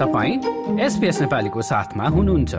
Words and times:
तपाईँ 0.00 0.80
एसपिएस 0.80 1.20
नेपालीको 1.20 1.62
साथमा 1.62 2.08
हुनुहुन्छ। 2.08 2.54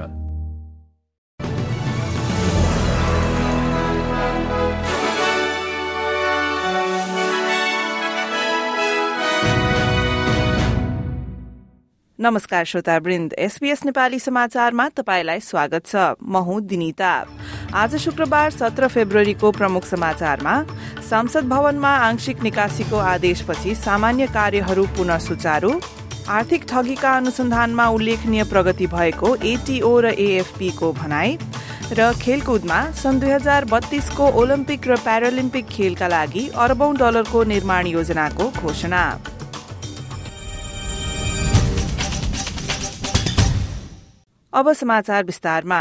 नमस्कार 12.20 12.64
श्रोतावृन्द 12.66 13.34
एसपीएस 13.38 13.86
नेपाली 13.86 14.20
समाचारमा 14.20 14.88
तपाईँलाई 14.90 15.40
स्वागत 15.40 15.86
छ। 15.86 15.96
म 16.18 16.38
हुँ 16.42 16.62
दिनिता। 16.62 17.14
आज 17.74 17.96
शुक्रबार 17.96 18.50
सत्र 18.52 18.88
फेब्रुअरीको 18.88 19.52
प्रमुख 19.52 19.86
समाचारमा 19.86 20.56
संसद 21.06 21.48
भवनमा 21.50 21.94
आंशिक 22.08 22.42
निकासीको 22.44 22.98
आदेशपछि 23.14 23.76
सामान्य 23.76 24.28
कार्यहरू 24.34 24.86
पुनः 24.98 25.18
सुचारू 25.20 25.72
आर्थिक 26.30 26.64
ठगीका 26.70 27.12
अनुसन्धानमा 27.18 27.88
उल्लेखनीय 27.90 28.44
प्रगति 28.44 28.88
भएको 28.88 29.36
एटीओ 29.48 29.92
र 30.02 30.10
एएफपीको 30.20 30.92
भनाई 30.94 31.38
र 31.92 32.12
खेलकुदमा 32.22 32.80
सन् 33.02 33.20
दुई 33.20 33.32
हजार 33.32 33.66
बत्तीसको 33.72 34.28
ओलम्पिक 34.42 34.88
र 34.88 34.98
प्यारालिम्पिक 35.06 35.66
खेलका 35.70 36.08
लागि 36.08 36.48
अरबौं 36.66 36.92
डलरको 36.98 37.44
निर्माण 37.54 37.88
योजनाको 37.88 38.50
घोषणा। 38.60 39.04
अब 44.58 44.72
समाचार 44.74 45.24
विस्तारमा। 45.24 45.80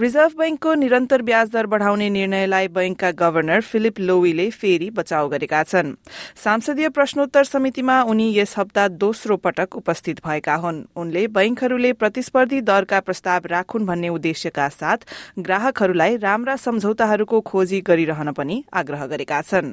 रिजर्भ 0.00 0.32
बैंकको 0.38 0.72
निरन्तर 0.74 1.22
ब्याज 1.22 1.50
दर 1.50 1.66
बढ़ाउने 1.66 2.08
निर्णयलाई 2.10 2.68
बैंकका 2.68 3.10
गवर्नर 3.10 3.60
फिलिप 3.60 4.00
लोवीले 4.00 4.48
फेरि 4.50 4.88
बचाउ 4.90 5.28
गरेका 5.28 5.62
छन्। 5.62 5.94
सांसदीय 6.36 6.88
प्रश्नोत्तर 6.88 7.44
समितिमा 7.44 8.02
उनी 8.02 8.28
यस 8.38 8.54
हप्ता 8.58 8.86
दोस्रो 9.00 9.36
पटक 9.36 9.76
उपस्थित 9.76 10.20
भएका 10.26 10.54
हुन्। 10.54 10.82
उनले 10.96 11.26
बैंकहरूले 11.28 11.92
प्रतिस्पर्धी 11.92 12.60
दरका 12.60 13.00
प्रस्ताव 13.00 13.46
राखुन् 13.46 13.86
भन्ने 13.86 14.08
उद्देश्यका 14.08 14.68
साथ 14.68 15.08
ग्राहकहरूलाई 15.38 16.16
राम्रा 16.16 16.56
सम्झौताहरूको 16.56 17.40
खोजी 17.40 17.80
गरिरहन 17.80 18.32
पनि 18.32 18.64
आग्रह 18.74 19.06
गरेका 19.06 19.40
छन्। 19.42 19.72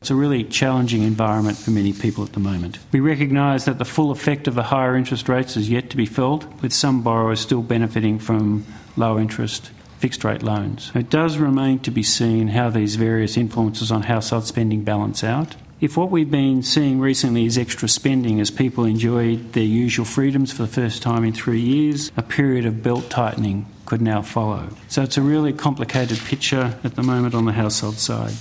It's 0.00 0.10
a 0.10 0.14
really 0.14 0.44
challenging 0.44 1.02
environment 1.02 1.58
for 1.58 1.72
many 1.72 1.92
people 1.92 2.24
at 2.24 2.32
the 2.32 2.40
moment. 2.40 2.78
We 2.90 3.00
recognise 3.00 3.66
that 3.66 3.76
the 3.76 3.84
full 3.84 4.10
effect 4.10 4.48
of 4.48 4.54
the 4.54 4.62
higher 4.62 4.96
interest 4.96 5.28
rates 5.28 5.58
is 5.58 5.68
yet 5.68 5.90
to 5.90 5.96
be 5.96 6.06
felt, 6.06 6.46
with 6.62 6.72
some 6.72 7.02
borrowers 7.02 7.40
still 7.40 7.60
benefiting 7.60 8.18
from 8.18 8.64
low 8.96 9.18
interest 9.18 9.70
fixed 9.98 10.24
rate 10.24 10.42
loans. 10.42 10.90
It 10.94 11.10
does 11.10 11.36
remain 11.36 11.80
to 11.80 11.90
be 11.90 12.02
seen 12.02 12.48
how 12.48 12.70
these 12.70 12.96
various 12.96 13.36
influences 13.36 13.92
on 13.92 14.04
household 14.04 14.46
spending 14.46 14.84
balance 14.84 15.22
out. 15.22 15.56
If 15.82 15.98
what 15.98 16.10
we've 16.10 16.30
been 16.30 16.62
seeing 16.62 16.98
recently 16.98 17.44
is 17.44 17.58
extra 17.58 17.86
spending 17.86 18.40
as 18.40 18.50
people 18.50 18.86
enjoyed 18.86 19.52
their 19.52 19.64
usual 19.64 20.06
freedoms 20.06 20.50
for 20.50 20.62
the 20.62 20.68
first 20.68 21.02
time 21.02 21.24
in 21.24 21.34
three 21.34 21.60
years, 21.60 22.10
a 22.16 22.22
period 22.22 22.64
of 22.64 22.82
belt 22.82 23.10
tightening 23.10 23.66
could 23.84 24.00
now 24.00 24.22
follow. 24.22 24.70
So 24.88 25.02
it's 25.02 25.18
a 25.18 25.22
really 25.22 25.52
complicated 25.52 26.18
picture 26.20 26.78
at 26.84 26.96
the 26.96 27.02
moment 27.02 27.34
on 27.34 27.44
the 27.44 27.52
household 27.52 27.96
side. 27.96 28.32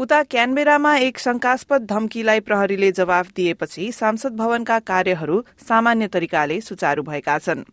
उता 0.00 0.22
क्यानबेरामा 0.22 0.94
एक 0.96 1.18
शंकास्पद 1.18 1.84
धम्कीलाई 1.86 2.40
प्रहरीले 2.40 2.90
जवाफ 2.92 3.32
दिएपछि 3.36 3.90
सांसद 3.92 4.36
भवनका 4.36 4.78
कार्यहरू 4.80 5.42
सामान्य 5.68 6.06
तरिकाले 6.08 6.60
सुचारू 6.60 7.02
भएका 7.02 7.36
छन्। 7.38 7.64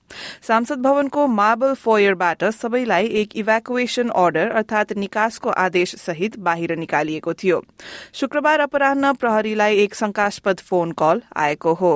सांसद 0.48 0.82
भवनको 0.82 1.28
मार्बल 1.28 1.74
फोयरबाट 1.76 2.44
सबैलाई 2.54 3.08
एक 3.22 3.38
इभ्याकुएशन 3.38 4.10
अर्डर 4.16 4.52
अर्थात 4.52 4.92
निकासको 4.98 5.50
आदेश 5.58 5.96
सहित 5.96 6.38
बाहिर 6.40 6.76
निकालिएको 6.76 7.34
थियो। 7.34 7.64
शुक्रबार 8.14 8.60
अपराह 8.60 9.12
प्रहरीलाई 9.14 9.78
एक 9.78 9.96
शंकास्पद 9.96 10.60
फोन 10.60 10.92
कल 10.92 11.22
आएको 11.38 11.74
हो। 11.74 11.96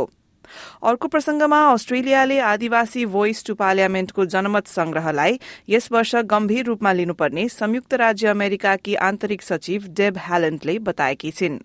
अर्को 0.83 1.07
प्रसंगमा 1.07 1.59
अस्ट्रेलियाले 1.71 2.39
आदिवासी 2.41 3.05
भोइस 3.07 3.43
टू 3.45 3.55
पार्लियामेन्टको 3.55 4.25
जनमत 4.27 4.67
संग्रहलाई 4.67 5.39
यस 5.69 5.89
वर्ष 5.91 6.15
गम्भीर 6.31 6.65
रूपमा 6.65 6.91
लिनुपर्ने 6.93 7.47
संयुक्त 7.49 7.93
राज्य 7.93 8.27
अमेरिकाकी 8.27 8.95
आन्तरिक 9.01 9.41
सचिव 9.41 9.87
डेब 9.97 10.17
ह्यालेन्डले 10.17 10.77
बताएकी 10.81 11.31
छिन्। 11.31 11.59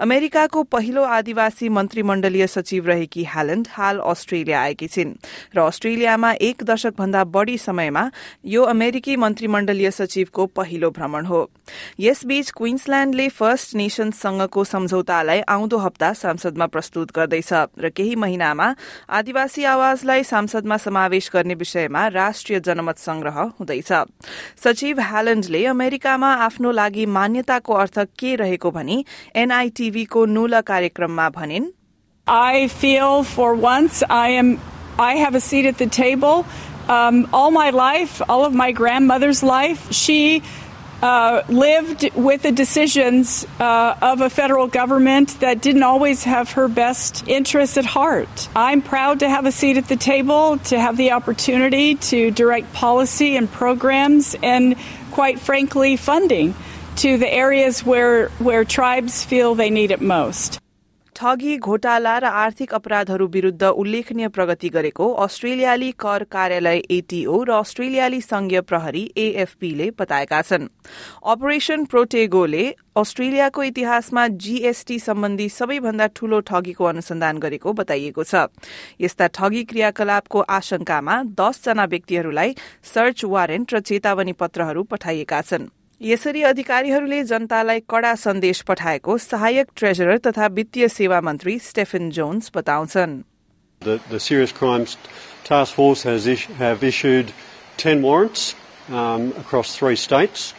अमेरिकाको 0.00 0.62
पहिलो 0.72 1.02
आदिवासी 1.04 1.68
मन्त्रीमण्डलीय 1.68 2.46
सचिव 2.46 2.86
रहेकी 2.86 3.24
ह्यालेन्ड 3.24 3.68
हाल 3.70 3.98
अस्ट्रेलिया 4.06 4.60
आएकी 4.60 4.86
छिन् 4.88 5.14
र 5.56 5.60
अस्ट्रेलियामा 5.60 6.32
एक 6.42 6.64
दशक 6.64 6.98
भन्दा 6.98 7.24
बढ़ी 7.26 7.56
समयमा 7.58 8.10
यो 8.46 8.62
अमेरिकी 8.66 9.16
मन्त्रीमण्डलीय 9.18 9.90
सचिवको 9.90 10.46
पहिलो 10.48 10.90
भ्रमण 10.90 11.26
हो। 11.26 11.40
यसबीच 12.00 12.50
क्वीन्सल्याण्डले 12.50 13.28
फर्स्ट 13.28 13.74
नेशनसँगको 13.76 14.64
सम्झौतालाई 14.64 15.40
आउँदो 15.48 15.78
हप्ता 15.78 16.12
संसदमा 16.14 16.66
प्रस्तुत 16.66 17.12
गर्दैछ 17.16 17.52
र 17.78 17.88
केही 17.90 18.14
महिनामा 18.28 18.68
आदिवासी 19.20 19.64
आवाजलाई 19.74 20.22
संसदमा 20.32 20.76
समावेश 20.84 21.30
गर्ने 21.34 21.54
विषयमा 21.64 22.06
राष्ट्रिय 22.20 22.60
जनमत 22.68 22.98
संग्रह 23.08 23.40
हुँदैछ 23.58 23.92
सचिव 24.64 25.00
ह्यालेन्डले 25.10 25.64
अमेरिकामा 25.72 26.34
आफ्नो 26.46 26.72
लागि 26.82 27.06
मान्यताको 27.16 27.74
अर्थ 27.82 27.98
के 28.20 28.34
रहेको 28.44 28.70
भनी 28.70 29.04
एनआईटीभीको 29.42 30.24
नूल 30.36 30.60
कार्यक्रममा 30.70 31.28
भनिन् 31.40 31.68
I 32.26 32.68
feel 32.68 33.22
for 33.24 33.54
once 33.54 34.02
I 34.10 35.14
have 35.16 35.34
a 35.34 35.40
seat 35.40 35.64
at 35.64 35.78
the 35.78 35.86
table. 35.86 36.44
Um, 36.88 37.26
all 37.32 37.50
my 37.50 37.70
life, 37.70 38.20
all 38.28 38.44
of 38.44 38.52
my 38.52 38.70
grandmother's 38.72 39.42
life, 39.42 39.90
she 39.92 40.42
uh, 41.02 41.42
lived 41.48 42.10
with 42.14 42.42
the 42.42 42.52
decisions 42.52 43.46
uh, 43.60 43.94
of 44.02 44.20
a 44.20 44.30
federal 44.30 44.66
government 44.66 45.40
that 45.40 45.60
didn't 45.62 45.82
always 45.82 46.24
have 46.24 46.52
her 46.52 46.68
best 46.68 47.26
interests 47.28 47.76
at 47.76 47.84
heart. 47.84 48.48
I'm 48.56 48.82
proud 48.82 49.20
to 49.20 49.28
have 49.28 49.46
a 49.46 49.52
seat 49.52 49.76
at 49.76 49.86
the 49.86 49.96
table, 49.96 50.58
to 50.58 50.78
have 50.78 50.96
the 50.96 51.12
opportunity 51.12 51.94
to 51.94 52.30
direct 52.30 52.72
policy 52.72 53.36
and 53.36 53.50
programs, 53.50 54.36
and 54.42 54.76
quite 55.12 55.38
frankly, 55.38 55.96
funding 55.96 56.54
to 56.96 57.16
the 57.16 57.32
areas 57.32 57.84
where, 57.84 58.28
where 58.38 58.64
tribes 58.64 59.24
feel 59.24 59.54
they 59.54 59.70
need 59.70 59.92
it 59.92 60.00
most. 60.00 60.58
ठगी 61.18 61.56
घोटाला 61.58 62.18
र 62.22 62.24
आर्थिक 62.38 62.74
अपराधहरू 62.74 63.26
विरूद्ध 63.28 63.62
उल्लेखनीय 63.64 64.28
प्रगति 64.28 64.68
गरेको 64.68 65.06
अस्ट्रेलियाली 65.18 65.90
कर 65.98 66.24
कार्यालय 66.30 66.78
एटीओ 66.88 67.42
र 67.42 67.50
अस्ट्रेलियाली 67.52 68.20
संघीय 68.22 68.60
प्रहरी 68.62 69.02
एएफपीले 69.18 69.90
बताएका 69.98 70.42
छन्। 70.42 70.68
अपरेशन 71.26 71.84
प्रोटेगोले 71.84 72.64
अस्ट्रेलियाको 72.96 73.62
इतिहासमा 73.64 74.26
जीएसटी 74.38 74.98
सम्बन्धी 74.98 75.48
सबैभन्दा 75.48 76.06
ठूलो 76.14 76.40
ठगीको 76.46 76.84
अनुसन्धान 76.84 77.38
गरेको 77.38 77.72
बताइएको 77.72 78.24
छ। 78.24 78.46
यस्ता 79.00 79.26
ठगी 79.34 79.64
क्रियाकलापको 79.64 80.40
आशंकामा 80.50 81.16
दसजना 81.34 81.84
व्यक्तिहरूलाई 81.84 82.54
सर्च 82.94 83.24
वारेन्ट 83.26 83.74
र 83.74 83.80
चेतावनी 83.82 84.32
पत्रहरू 84.38 84.82
पठाइएका 84.86 85.40
छन्। 85.42 85.68
यसरी 86.01 86.41
अधिकारीहरूले 86.43 87.23
जनतालाई 87.23 87.79
कडा 87.89 88.13
सन्देश 88.21 88.61
पठाएको 88.67 89.17
सहायक 89.25 89.67
ट्रेजरर 89.77 90.17
तथा 90.25 90.47
वित्तीय 90.55 90.87
सेवा 90.95 91.19
मन्त्री 91.27 91.57
स्टेफन 91.67 92.09
जोन्स 92.17 92.51
बताउँछन् 92.55 93.21
The, 93.81 93.99
the 94.09 94.19
Serious 94.19 94.51
Crimes 94.51 94.97
Task 95.43 95.73
Force 95.73 96.03
has 96.03 96.27
is, 96.27 96.43
have 96.59 96.83
issued 96.83 97.31
10 97.77 98.01
warrants 98.01 98.55
um, 98.89 99.33
across 99.37 99.75
three 99.75 99.95
states. 99.95 100.53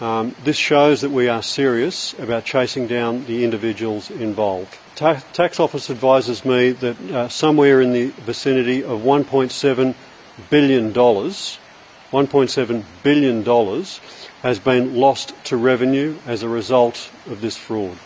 Um, 0.00 0.34
this 0.44 0.56
shows 0.56 1.00
that 1.02 1.10
we 1.10 1.28
are 1.28 1.42
serious 1.42 2.14
about 2.18 2.44
chasing 2.44 2.86
down 2.86 3.24
the 3.26 3.44
individuals 3.44 4.10
involved. 4.10 4.78
Ta- 4.96 5.22
tax 5.32 5.60
Office 5.60 5.90
advises 5.90 6.44
me 6.44 6.72
that 6.72 7.00
uh, 7.10 7.28
somewhere 7.28 7.80
in 7.80 7.92
the 7.92 8.06
vicinity 8.26 8.82
of 8.82 9.00
$1.7 9.00 9.94
billion, 10.48 10.92
$1.7 10.92 12.84
billion 13.02 13.44
has 14.44 14.58
been 14.58 14.94
lost 14.96 15.34
to 15.44 15.56
revenue 15.56 16.16
as 16.26 16.42
a 16.42 16.48
result 16.48 17.10
of 17.26 17.40
this 17.40 17.56
fraud. 17.56 17.96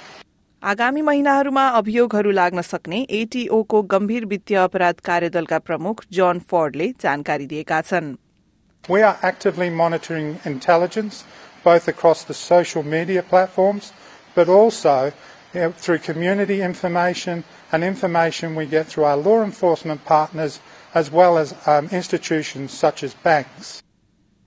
आगामी 0.63 1.03
महिनाहरूमा 1.03 1.67
अभियोगहरू 1.79 2.31
लाग्न 2.31 2.63
सक्ने 2.63 3.01
एटीओको 3.17 3.83
गम्भीर 3.95 4.25
वित्तीय 4.27 4.57
अपराध 4.59 5.01
कार्यदलका 5.05 5.59
प्रमुख 5.71 6.05
जन 6.19 6.39
फोर्डले 6.51 6.93
जानकारी 7.01 7.47
दिएका 7.47 7.81
छन् 7.91 8.17
We 8.89 9.03
are 9.03 9.19
actively 9.23 9.69
monitoring 9.71 10.41
intelligence 10.45 11.25
both 11.65 11.89
across 11.89 12.25
the 12.25 12.35
social 12.35 12.83
media 12.83 13.23
platforms 13.23 13.93
but 14.35 14.49
also 14.49 15.13
you 15.55 15.61
know, 15.61 15.71
through 15.73 15.99
community 15.99 16.61
information 16.63 17.45
and 17.73 17.85
information 17.85 18.55
we 18.55 18.67
get 18.67 18.87
through 18.87 19.05
our 19.05 19.17
law 19.17 19.43
enforcement 19.45 20.05
partners 20.05 20.61
as 20.95 21.11
well 21.11 21.39
as 21.39 21.55
um, 21.67 21.89
institutions 21.93 22.73
such 22.73 23.03
as 23.03 23.15
banks. 23.15 23.83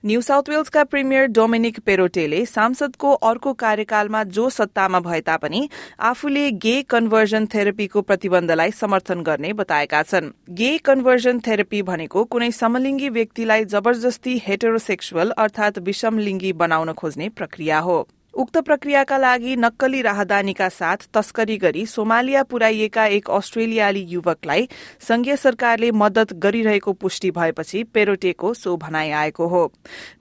New 0.05 0.21
South 0.21 0.49
वेल्सका 0.49 0.83
premier 0.83 1.25
Dominic 1.25 1.79
पेरोटेले 1.79 2.45
सांसदको 2.45 3.11
अर्को 3.23 3.51
कार्यकालमा 3.53 4.23
जो 4.37 4.49
सत्तामा 4.49 4.99
भए 4.99 5.19
तापनि 5.21 5.61
आफूले 5.99 6.49
गे 6.65 6.73
conversion 6.89 7.45
थेरापीको 7.53 8.01
प्रतिबन्धलाई 8.01 8.71
समर्थन 8.71 9.21
गर्ने 9.23 9.51
बताएका 9.53 10.01
छन्। 10.03 10.27
गे 10.51 10.77
कन्भर्जन 10.85 11.39
थेरापी 11.47 11.81
भनेको 11.81 12.23
कुनै 12.25 12.51
समलिङ्गी 12.51 13.09
व्यक्तिलाई 13.09 13.65
जबरजस्ती 13.65 14.37
हेटेरोसेक्सुअल 14.47 15.31
अर्थात 15.37 15.79
विषमलिङ्गी 15.79 16.51
बनाउन 16.59 16.93
खोज्ने 16.93 17.29
प्रक्रिया 17.29 17.79
हो। 17.79 17.97
उक्त 18.33 18.57
प्रक्रियाका 18.57 19.17
लागि 19.17 19.55
नक्कली 19.55 20.01
राहदानीका 20.01 20.67
साथ 20.69 20.97
तस्करी 21.13 21.57
गरी 21.57 21.85
सोमालिया 21.85 22.41
पुर्याइएका 22.43 23.05
एक 23.07 23.29
अस्ट्रेलियाली 23.29 23.99
युवकलाई 24.09 24.67
संघीय 25.01 25.35
सरकारले 25.35 25.91
मदत 25.93 26.33
गरिरहेको 26.43 26.93
पुष्टि 26.93 27.31
भएपछि 27.31 27.83
पेरोटेको 27.93 28.53
सो 28.53 28.75
भनाइ 28.77 29.11
आएको 29.11 29.47
हो। 29.47 29.61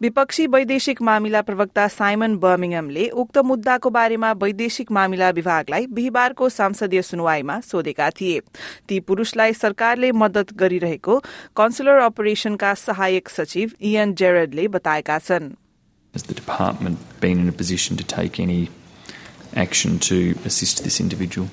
विपक्षी 0.03 0.47
वैदेशिक 0.47 1.00
मामिला 1.03 1.43
प्रवक्ता 1.43 1.87
साइमन 1.88 2.37
बर्मिङमले 2.37 3.09
उक्त 3.17 3.38
मुद्दाको 3.44 3.91
बारेमा 3.91 4.32
वैदेशिक 4.43 4.93
मामिला 4.93 5.31
विभागलाई 5.31 5.87
बिहिबारको 5.88 6.49
संसदीय 6.50 7.03
सुनवाईमा 7.03 7.61
सोधेका 7.62 8.11
थिए। 8.11 8.41
ती 8.88 9.00
पुरूषलाई 9.00 9.53
सरकारले 9.55 10.12
मदत 10.12 10.53
गरिरहेको 10.55 11.19
कन्सुलर 11.56 11.99
अपरेशनका 12.03 12.75
सहायक 12.76 13.29
सचिव 13.31 13.73
इयन 13.81 14.14
जेरेडले 14.14 14.69
बताएका 14.69 15.19
छन्। 15.20 15.53
Has 16.12 16.25
the 16.25 16.35
department 16.35 16.99
been 17.20 17.41
in 17.41 17.49
a 17.49 17.53
position 17.53 17.97
to 17.97 18.05
take 18.05 18.38
any 18.38 18.69
action 19.56 19.99
to 20.00 20.37
assist 20.44 20.85
this 20.85 21.00
individual? 21.00 21.49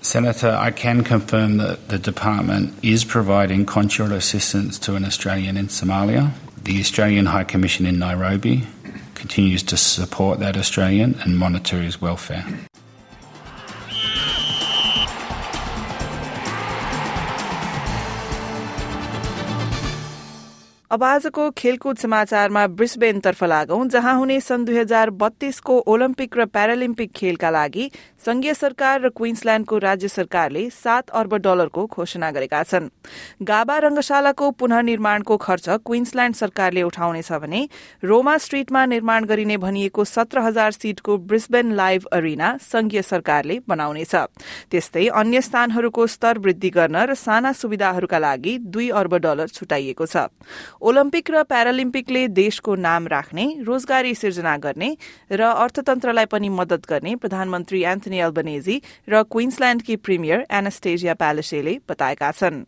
Senator, 0.00 0.50
I 0.50 0.70
can 0.70 1.02
confirm 1.02 1.56
that 1.56 1.88
the 1.88 1.98
department 1.98 2.72
is 2.84 3.04
providing 3.04 3.66
consular 3.66 4.14
assistance 4.14 4.78
to 4.78 4.94
an 4.94 5.04
Australian 5.04 5.56
in 5.56 5.66
Somalia. 5.66 6.34
The 6.62 6.78
Australian 6.78 7.26
High 7.26 7.42
Commission 7.42 7.84
in 7.84 7.98
Nairobi 7.98 8.68
continues 9.16 9.64
to 9.64 9.76
support 9.76 10.38
that 10.38 10.56
Australian 10.56 11.18
and 11.24 11.36
monitor 11.36 11.82
his 11.82 12.00
welfare. 12.00 12.46
अब 20.96 21.02
आजको 21.04 21.50
खेलकुद 21.52 21.96
समाचारमा 21.98 22.66
ब्रिस्बेनतर्फ 22.72 23.42
लागौं 23.44 23.88
जहाँ 23.88 24.14
हुने 24.18 24.38
सन् 24.40 24.64
दुई 24.64 24.76
हजार 24.76 25.10
बत्तीसको 25.12 25.74
ओलम्पिक 25.86 26.36
र 26.38 26.44
प्यारालिम्पिक 26.46 27.10
खेलका 27.12 27.50
लागि 27.50 27.90
संघीय 28.26 28.54
सरकार 28.54 29.00
र 29.00 29.08
क्वीन्सल्याण्डको 29.12 29.78
राज्य 29.78 30.08
सरकारले 30.08 30.62
सात 30.72 31.10
अर्ब 31.12 31.34
डलरको 31.36 31.84
घोषणा 31.86 32.30
गरेका 32.30 32.62
छन्। 32.62 32.88
गाबा 33.42 33.76
रंगशालाको 33.78 34.50
पुननिर्माणको 34.56 35.36
खर्च 35.36 35.68
क्वीन्सल्याण्ड 35.84 36.36
सरकारले 36.36 36.82
उठाउनेछ 36.82 37.32
भने 37.34 37.60
रोमा 38.02 38.36
स्ट्रीटमा 38.38 38.86
निर्माण 38.86 39.24
गरिने 39.26 39.56
भनिएको 39.58 40.04
सत्र 40.06 40.46
हजार 40.48 40.72
सीटको 40.72 41.18
ब्रिस्बेन 41.28 41.72
लाइभ 41.76 42.06
अरिना 42.12 42.56
संघीय 42.62 43.02
सरकारले 43.02 43.58
बनाउनेछ। 43.68 44.14
त्यस्तै 44.72 45.06
अन्य 45.12 45.40
स्थानहरूको 45.42 46.06
स्तर 46.06 46.38
वृद्धि 46.40 46.70
गर्न 46.70 47.04
र 47.04 47.14
साना 47.18 47.52
सुविधाहरूका 47.52 48.18
लागि 48.18 48.58
दुई 48.72 48.88
अर्ब 48.96 49.20
डलर 49.20 49.54
छुटाइएको 49.60 50.06
छ। 50.06 50.26
ओलम्पिक 50.86 51.30
र 51.30 51.42
प्यारालिम्पिकले 51.50 52.20
देशको 52.30 52.74
नाम 52.78 53.06
राख्ने 53.10 53.44
रोजगारी 53.66 54.14
सिर्जना 54.14 54.56
गर्ने 54.64 54.90
र 55.32 55.42
अर्थतन्त्रलाई 55.42 56.26
पनि 56.34 56.48
मदत 56.58 56.86
गर्ने 56.90 57.14
प्रधानमन्त्री 57.22 57.80
एन्थनी 57.92 58.20
अल्बनेजी 58.26 58.76
र 59.10 59.22
क्वीन्सल्याण्डकी 59.34 59.96
प्रिमियर 60.08 60.44
एनास्टेजिया 60.58 61.14
प्यालेसेले 61.22 61.74
बताएका 61.90 62.30
छन् 62.38 62.62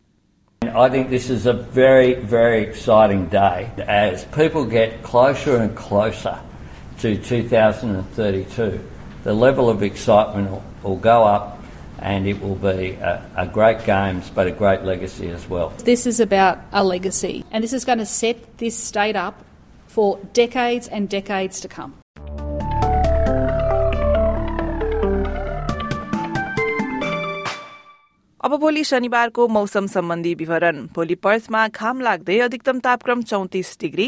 I 0.61 0.89
think 0.89 1.09
this 1.09 1.29
is 1.29 1.45
a 1.45 1.53
very, 1.53 2.11
very 2.33 2.59
exciting 2.61 3.23
day 3.29 3.71
as 3.87 4.25
people 4.35 4.65
get 4.65 5.01
closer 5.01 5.55
and 5.57 5.73
closer 5.75 6.35
to 6.99 7.15
2032. 7.15 8.79
The 9.23 9.33
level 9.33 9.69
of 9.69 9.81
excitement 9.81 10.51
will, 10.83 10.97
go 10.97 11.23
up 11.23 11.58
and 12.01 12.27
it 12.27 12.41
will 12.41 12.55
be 12.55 12.91
a, 12.91 13.23
a, 13.35 13.47
great 13.47 13.83
games 13.85 14.29
but 14.29 14.47
a 14.47 14.51
great 14.51 14.83
legacy 14.83 15.29
as 15.29 15.47
well. 15.47 15.69
This 15.83 16.05
is 16.05 16.19
about 16.19 16.59
a 16.71 16.83
legacy 16.83 17.45
and 17.51 17.63
this 17.63 17.73
is 17.73 17.85
going 17.85 17.99
to 17.99 18.05
set 18.05 18.57
this 18.57 18.77
state 18.77 19.15
up 19.15 19.43
for 19.87 20.19
decades 20.33 20.87
and 20.87 21.09
decades 21.09 21.59
to 21.61 21.67
come. 21.67 21.98
अब 28.41 28.55
भोलि 28.55 28.83
शनिबारको 28.83 29.47
मौसम 29.47 29.87
सम्बन्धी 29.87 30.33
विवरण। 30.33 30.77
भोलि 30.95 31.15
पर्थमा 31.15 31.67
घाम 31.67 32.01
लाग्दै 32.01 32.37
अधिकतम 32.39 32.77
तापक्रम 32.79 33.21
चौतिस 33.21 33.75
डिग्री 33.81 34.05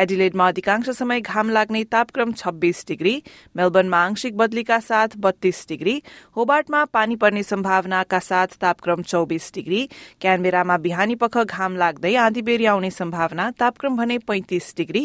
एडिलेडमा 0.00 0.46
अधिकांश 0.48 0.88
समय 0.90 1.20
घाम 1.20 1.50
लाग्ने 1.50 1.82
तापक्रम 1.92 2.32
छब्बीस 2.32 2.84
डिग्री 2.88 3.12
मेलबर्नमा 3.56 3.98
आंशिक 4.04 4.36
बदलीका 4.36 4.78
साथ 4.80 5.16
बत्तीस 5.18 5.64
डिग्री 5.68 6.00
होबार्टमा 6.36 6.84
पानी 6.94 7.16
पर्ने 7.16 7.42
सम्भावनाका 7.42 8.18
साथ 8.20 8.56
तापक्रम 8.60 9.02
चौबिस 9.04 9.50
डिग्री 9.54 9.82
क्यानबेरामा 10.20 10.76
बिहानी 10.86 11.14
पख 11.16 11.36
घाम 11.44 11.76
लाग्दै 11.76 12.14
आँधीबेरी 12.24 12.66
आउने 12.72 12.90
सम्भावना 12.92 13.50
तापक्रम 13.60 13.96
भने 13.96 14.18
पैंतिस 14.24 14.72
डिग्री 14.76 15.04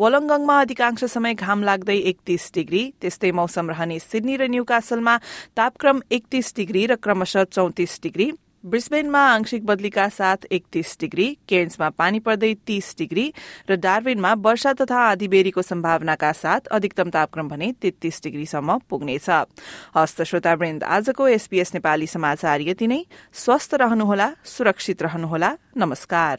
वलङ्गङमा 0.00 0.60
अधिकांश 0.60 1.04
समय 1.06 1.34
घाम 1.36 1.62
लाग्दै 1.62 1.98
एकतीस 2.12 2.50
डिग्री 2.54 2.84
त्यस्तै 3.00 3.32
मौसम 3.40 3.70
रहने 3.70 3.98
सिडनी 4.00 4.36
र 4.36 4.52
न्यूकासलमा 4.52 5.16
तापक्रम 5.56 6.02
एकतीस 6.12 6.54
डिग्री 6.56 6.86
र 6.86 7.00
क्रमशः 7.00 7.44
चौतिस 7.52 7.98
डिग्री। 8.02 8.27
ब्रिस्बेनमा 8.64 9.18
आंशिक 9.18 9.66
बदलीका 9.66 10.08
साथ 10.08 10.36
एकतीस 10.52 10.96
डिग्री 11.00 11.26
केन्समा 11.48 11.88
पानी 11.90 12.18
पर्दै 12.18 12.54
तीस 12.66 12.94
डिग्री 12.98 13.26
र 13.70 13.76
डार्विनमा 13.76 14.32
वर्षा 14.34 14.72
तथा 14.72 14.98
आधीबेरीको 14.98 15.62
सम्भावनाका 15.62 16.32
साथ 16.32 16.66
अधिकतम 16.66 17.10
तापक्रम 17.10 17.48
भने 17.48 17.72
तेत्तीस 17.72 18.20
डिग्रीसम्म 18.22 18.78
पुग्नेछ। 18.90 19.30
हस्त 19.96 20.22
श्रोतावृन्द 20.22 20.84
आजको 20.84 21.28
एसपीएस 21.28 21.74
नेपाली 21.74 22.06
समाचार 22.06 22.60
यति 22.60 22.86
नै। 22.86 23.00
स्वस्थ 23.32 23.74
रहनुहोला 23.74 24.30
सुरक्षित 24.44 25.02
रहनुहोला। 25.02 25.56
नमस्कार। 25.76 26.38